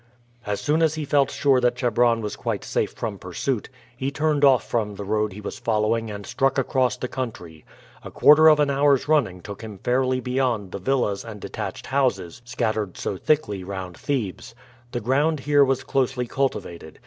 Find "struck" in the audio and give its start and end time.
6.25-6.57